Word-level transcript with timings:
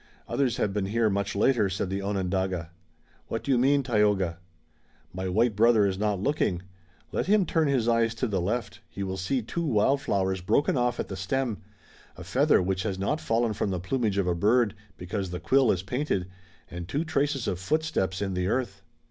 "Others 0.27 0.57
have 0.57 0.73
been 0.73 0.87
here 0.87 1.11
much 1.11 1.35
later," 1.35 1.69
said 1.69 1.91
the 1.91 2.01
Onondaga. 2.01 2.71
"What 3.27 3.43
do 3.43 3.51
you 3.51 3.59
mean, 3.59 3.83
Tayoga?" 3.83 4.39
"My 5.13 5.29
white 5.29 5.55
brother 5.55 5.85
is 5.85 5.99
not 5.99 6.19
looking. 6.19 6.63
Let 7.11 7.27
him 7.27 7.45
turn 7.45 7.67
his 7.67 7.87
eyes 7.87 8.15
to 8.15 8.25
the 8.27 8.41
left. 8.41 8.79
He 8.89 9.03
will 9.03 9.15
see 9.15 9.43
two 9.43 9.63
wild 9.63 10.01
flowers 10.01 10.41
broken 10.41 10.75
off 10.75 10.99
at 10.99 11.07
the 11.07 11.15
stem, 11.15 11.61
a 12.17 12.23
feather 12.23 12.63
which 12.63 12.81
has 12.81 12.97
not 12.97 13.21
fallen 13.21 13.53
from 13.53 13.69
the 13.69 13.79
plumage 13.79 14.17
of 14.17 14.25
a 14.25 14.33
bird, 14.33 14.73
because 14.97 15.29
the 15.29 15.39
quill 15.39 15.69
is 15.71 15.83
painted, 15.83 16.27
and 16.71 16.87
two 16.87 17.05
traces 17.05 17.47
of 17.47 17.59
footsteps 17.59 18.23
in 18.23 18.33
the 18.33 18.47
earth." 18.47 18.81